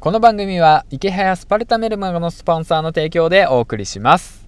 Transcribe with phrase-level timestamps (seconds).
[0.00, 4.46] この番組は池早スパルタメルマガのスポンサーの提供でお送りします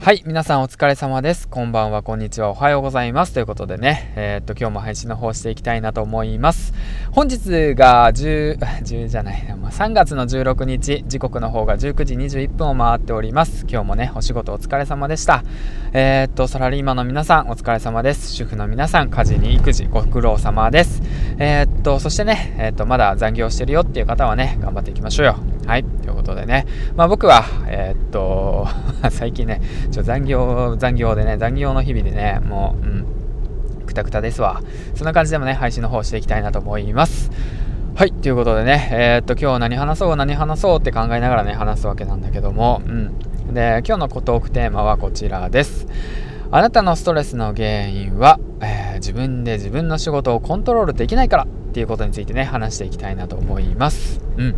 [0.00, 1.46] はい、皆さんお疲れ様です。
[1.46, 3.34] こんばんは、こんにちは、おはようございます。
[3.34, 6.72] ということでね、えー、っと、今日も配信の方していきたいなと思います。
[7.12, 13.66] 本日が10、 10じゃない、3月の16日、時刻の方が19時21分を回っております。
[13.68, 15.44] 今日もね、お仕事お疲れ様でした。
[15.92, 18.32] えー、っと、サラリーマンの皆さん、お疲れ様です。
[18.32, 21.02] 主婦の皆さん、家事に育児、ご苦労様です。
[21.40, 25.36] えー、っと、そしてね、えっと、まだ残業してるよっていう方はね、頑張っていきましょうよ。
[25.66, 28.68] はい、ということでね、まあ僕は、えっと、
[29.08, 34.60] 最近ね、ちょ残業、残業でね、残業の日々でね、もう、うん、くたくたですわ。
[34.94, 37.30] そんな感じでもね、配信の方していきたいなと思います。
[37.94, 43.18] はい、ということでね、えー、っと、今日何話そう、何話そうって考えながらね、話すわけなんだけども、うん。
[43.54, 45.86] で、今日のトークテーマはこちらです。
[46.52, 54.20] あなたのストレスの原因は、えー、自分で自分の仕事をコントロールできないからっていうことについてね、話していきたいなと思います。
[54.36, 54.54] うん。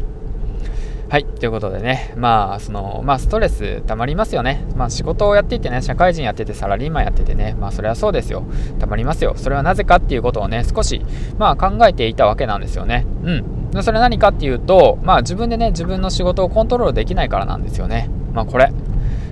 [1.12, 4.65] はい、ということでね、まあ、その、まあ、ストレス溜まりますよね。
[4.76, 8.45] まあ、仕事をやっていてね、社会人やってて、サラリーマンやっててね、まあ、それはそうですよ。
[8.79, 9.35] 溜まりますよ。
[9.37, 11.04] それはなぜかっていうことをね、少し、
[11.37, 13.04] まあ、考えていたわけなんですよね。
[13.24, 13.82] うん。
[13.82, 18.09] それは何かっていうと、まあ、自分でね、自分の仕事をコントロールできないからなんですよね。
[18.32, 18.73] まあ、これ、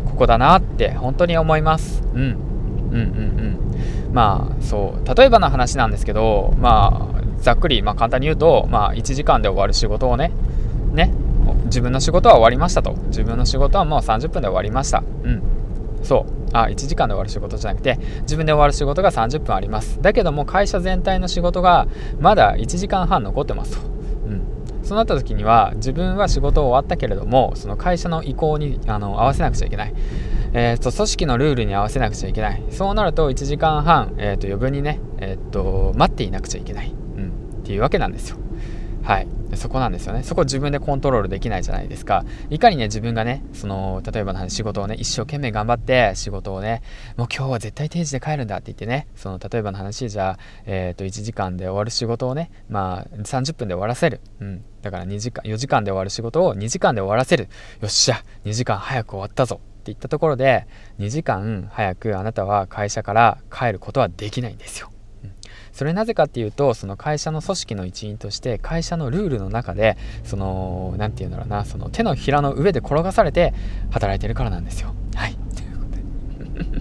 [0.05, 2.03] ここだなって、本当に思います。
[2.14, 2.50] うん。
[2.91, 3.02] うんうんう
[4.10, 4.12] ん。
[4.12, 10.32] まあ、そう、例えばの話なんですけど、まあ、ざっくり、まあ、簡単に言うと、まあ、1時間で終わる仕事をね、
[10.92, 11.12] ね、
[11.66, 12.94] 自分の仕事は終わりましたと。
[13.08, 15.02] 自分の仕事はもう30分で終わりました。
[15.24, 15.42] うん。
[16.02, 16.41] そう。
[16.52, 20.00] あ1時間で終わる仕事じゃなくて自分で終わる仕事が30分あります。
[20.02, 21.86] だけども会社全体の仕事が
[22.19, 23.86] まだ1時間半残ってますと、
[24.27, 24.42] うん、
[24.82, 29.94] そうなった時には自分は仕事終わったけれどもその会社の意向にあの合わせなくちゃいけない。
[30.53, 32.62] えーと、組織のルールに合わせなくちゃいけない。
[32.70, 37.29] そうなると1時間半、えーと、余分にね、えーと待っていなくちゃいけない、うん、
[37.62, 38.37] っていうわけなんですよ。
[39.03, 39.28] はい。
[39.56, 40.23] そこなんですよね。
[40.23, 42.25] そこ自分でコントロールできないじゃないですか。
[42.51, 46.83] いかにね自分がねその例えばの仕事をね一生懸命頑張って仕事をね
[47.17, 57.49] もう今日は絶対定時で帰るんだって言ってねその例えばの話じゃあ、えー、と1時間で終わる仕事をねまあ30分で終わらせる、うん、だから2時間4時間で終わる仕事を2時間で終わらせる。
[57.81, 59.60] よっしゃ2時間早く終わったぞ。
[59.80, 60.66] って言ったところで
[60.98, 64.91] 2時間早くあなたは会社から帰ることはできないんですよ
[65.72, 73.54] それなぜかっていうとその会社の組織の一員として会社のルールの中でその何て言うんだろうなその手のひらの上で転がされて
[73.91, 74.94] 働いてるからなんですよ。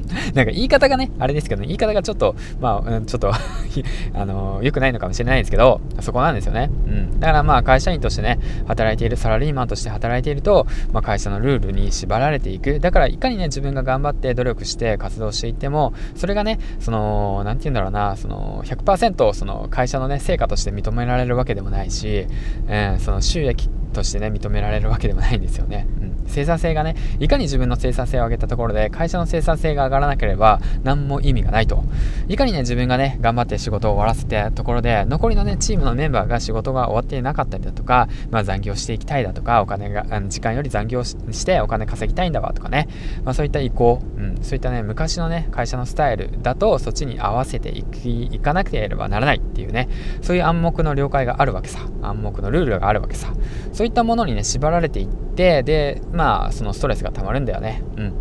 [0.34, 3.31] なんか言い方がね、あれですけど、ね、言い方がちょっと、まあ、うんちょっと
[4.14, 6.70] あの、良くないのかもしれないですけど、そこなんですよね。
[6.88, 7.20] うん。
[7.20, 12.80] だからまあ、会社員としてね、働いている、サラリーマンとして働いていると、まあ、会社のルールに縛られていく。
[12.80, 22.28] だから、いかにね、自分が頑張って努力して活動していっても、それがね、その、なんて言うんだろうな、その、100%、その、会社のね、成果として認められるわけでもないし、
[22.68, 25.88] えー、その、収益としてね、認められるわけでもないんですよね。
[26.02, 26.09] うん。
[26.29, 31.84] 生産性がね、いかに自分の生産性を上げたところで、会社の生産性が上がらなければ、何も意味がないと。
[32.28, 42.88] いかにね、自分がね、頑張って仕事を終わらせたところで、残りのね、チームのメンバーが仕事が終わっていなかったりだとか、まあ残業していきたいだとか、お金が、時間より残業してお金稼ぎたいんだわとかね、
[43.23, 47.85] まあそういった意向、うん、そういったね、昔のね、会社のスタイルだと、そっちに合わせてい
[48.31, 49.90] いかなければならないっていうね、
[50.22, 51.79] そういう暗黙の了解があるわけさ。
[52.01, 53.34] 暗黙のルールがあるわけさ。
[53.73, 57.83] そういったものにね、縛られていって、で、まあ、そのストレスが溜まるんだよね。
[57.97, 58.13] うん。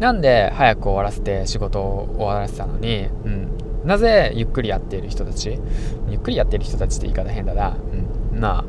[0.00, 3.48] なんで早く終わらせて仕事を終わらせたのに、うん、
[3.84, 5.58] なぜゆっくりやっている人たち
[6.08, 7.76] ゆっくりやっている人たちって言い方変だな、
[8.32, 8.64] うん、まあ、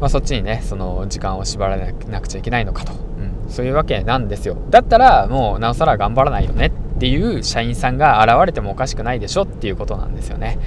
[0.00, 4.56] まあ、そっちにねその時間を縛られなくちゃいけないのかと、うん、そういうわけなんですよ。
[4.70, 10.58] だったらもうなおさら頑張らないよねっていう社員さんが現れてもおかしくないでしょっていうことなんですよね、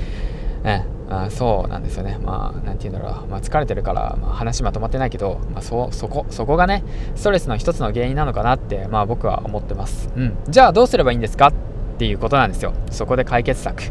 [0.63, 2.17] うんあそうなんですよね。
[2.21, 3.27] まあ、なんて言うんだろう。
[3.27, 6.83] まあ、疲れてるから、まあ、話まとまってないけど、まあ、そ、そこ、そこがね、
[7.15, 10.09] ストレスの一つの原因なのかなって、まあ、僕は思ってます。
[10.17, 10.37] うん。
[10.49, 11.47] じゃあ、どうすればいいんですか？
[11.47, 12.73] っていうことなんですよ。
[12.91, 13.81] そこで解決策。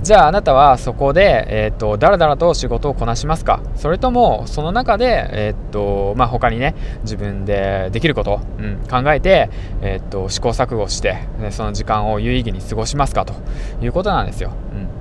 [0.00, 3.60] じゃああなたはそこで、えーと、だらだらと仕事をこなしますか？
[3.74, 9.50] それともその中で、えーとまあ、他にね自分でできること、うん、考えて、
[9.82, 13.24] えーと、試行錯誤して、ね、その時間を有意義に過ごしますか？
[13.24, 13.34] と
[13.82, 14.52] いうことなんですよ。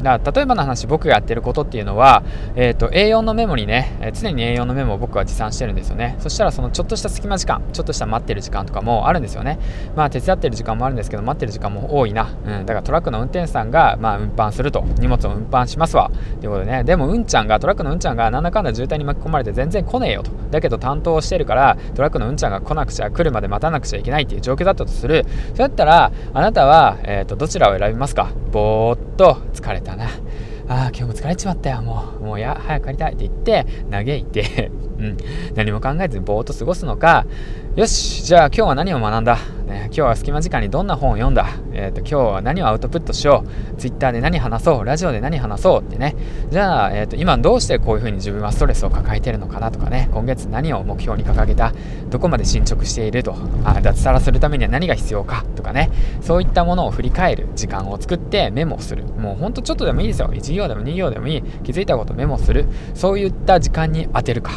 [0.01, 2.23] だから例えばの話僕がやってることっていうのは、
[2.55, 6.15] えーと、A4 のメモにね、えー、常に A4 のメモを僕は持参してるんですよね。
[6.19, 9.59] そしたらそのちょっとした隙間時間ちょっとした待ってる時間とかもあるんですよね。
[9.95, 14.83] まあ手伝ってる時間もあるんですけど待ってる時間も多いな、うん、だからトラックの運転手さんが、まあ、運搬すると。
[14.99, 16.11] 荷物を運搬しますわ。
[16.39, 16.83] ということでね。
[16.83, 20.31] でもうんちゃんがトラックのうんちゃんがなんだかんだ渋滞に巻き込まれて全然来ねえよと。
[20.51, 25.25] だけど担当してるからトラックのうんちゃんが来なくちゃ来るまで待たなくちゃいけないっていう状況だったとする。
[25.49, 28.29] そうやったらあなたは、えーとどちらを選びますか？
[28.51, 30.05] ぼーっと疲れたな。
[30.69, 31.81] ああ今日も疲れちまったよ。
[31.81, 34.69] もうもうや早く帰りたいって言って嘆いて、
[34.99, 35.17] うん、
[35.55, 37.25] 何も考えずにぼーっと過ごすのか。
[37.75, 39.37] よしじゃあ今日は何を学んだ、
[39.87, 44.85] 今日は隙間時間にどんな本を読んだ、えーと、今日は何をアウトプットしよう？Twitter で何話そう？
[44.85, 45.81] ラジオで何話そう？
[45.81, 46.15] ってね。
[46.51, 50.09] じゃあ、えーと、今どうしてこういうふうに自分はストレスを抱えてるのかなとかね。
[50.11, 51.73] 今月何を目標に掲げた？
[52.09, 53.35] どこまで進捗していると？
[53.63, 55.89] あ脱サラするためには何が必要かとかね。
[56.21, 59.05] そういったものを振り返る時間を作ってメモする。
[59.05, 60.27] もうほんとちょっとでもいいですよ。
[60.27, 61.41] 1行でも2行でもいい。
[61.63, 62.65] 気づいたことメモする。
[62.93, 64.51] そういった時間に当てるか。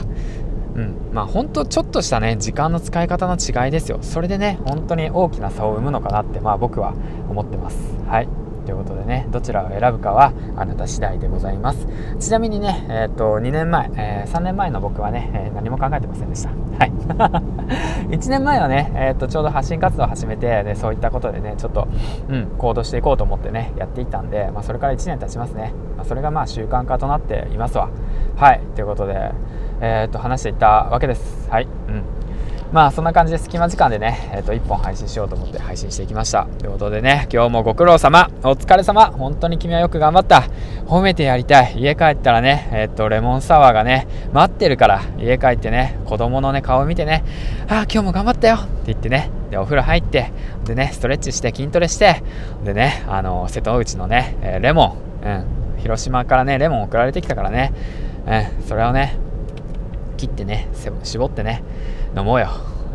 [0.80, 3.98] うん、まあ本当ちょっとしたね時間の使い方の違いですよ。
[4.00, 6.94] それでね本当に大きな差を生むのかなってまあ僕は
[7.28, 7.76] 思ってます。
[8.08, 8.39] はい。
[8.70, 11.88] ということでねどちらを選ぶかはあなた次第でございます。
[12.20, 16.50] ちなみにねえっ、ー、と2年前、えー、3年前の僕はね、えー、何も考えてませんでした。
[16.50, 16.92] はい。
[18.14, 21.88] 1年前はね、えーと、ちょうど発信活動を始めてでそういったことでねちょっと、
[22.28, 27.88] うん、行動していこうと思ってねやっていたんで、まあ、それから1年経ちますね、まあ、それがまあ習慣化となっていますわ。
[28.36, 28.60] はい。
[28.76, 29.32] ということで
[29.82, 31.48] えー、と話していったわけです。
[31.50, 31.66] はい、
[32.72, 36.46] まあそんな感じで隙間時間でね、えー、と1本配信しようと思って配信していきました。
[36.46, 40.44] ということでね、今日もご苦労様、お疲れ様、本当に君はよく頑張った。
[40.86, 41.80] 褒めてやりたい。
[41.80, 47.24] 家帰ったらね、えっ、ー、と、レモンサワーがね、待ってるから、家帰ってね、子供のね、顔見てね、
[47.68, 50.32] ああ、今日も頑張ったよって言ってね、で、お風呂入って、
[50.64, 52.22] でね、ストレッチして筋トレして、
[52.64, 55.30] でね、あの、瀬戸内のね、えー、レモン、う
[55.78, 57.72] ん、広島からね、レモン送られてきたからね、
[58.26, 59.16] うん、それをね、
[60.20, 60.68] 切ってね
[61.02, 61.62] 絞ってね
[62.16, 62.48] 飲もうよ。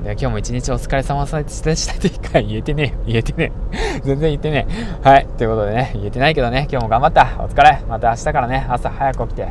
[0.03, 3.99] で今日も一日お疲れ様でしたって一回言えてねえ 言えてねえ。
[4.03, 4.67] 全然言ってね
[5.03, 5.07] え。
[5.07, 5.25] はい。
[5.37, 7.27] ということでね言えてないけどね今日も頑張った。
[7.39, 7.79] お疲れ。
[7.89, 9.47] また明日からね朝早く起きて。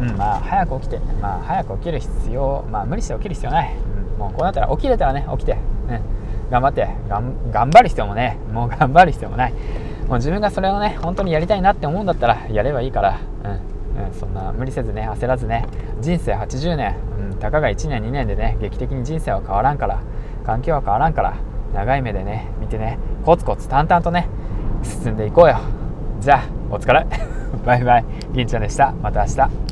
[0.00, 1.00] うんまあ早く起きて。
[1.20, 3.74] まあ早く起きる必要まあ無理して起きる必要ない、
[4.14, 5.52] うん、もうこうなったら起きれたらね起きて。
[5.52, 6.00] うん
[6.50, 6.88] 頑張って。
[7.08, 9.52] 頑張る必要もねもう頑張る必要もない。
[10.08, 13.18] もう自分がそれをね本当にやりたいなって思うんだったらやればいいから。
[13.44, 13.79] うん。
[14.08, 15.66] うん、そんな無理せずね焦らずね
[16.00, 16.96] 人生80年、
[17.32, 20.02] うん、たかが1年2年でね劇的に人生は変わらんから
[20.44, 21.36] 環境は変わらんから
[21.74, 24.28] 長い目でね見てねコツコツ淡々とね
[24.82, 25.58] 進んでいこうよ。
[26.20, 27.06] じゃあお疲れ。
[27.64, 28.04] バイバイ。
[28.32, 28.92] 銀ちゃんでした。
[29.02, 29.69] また明日。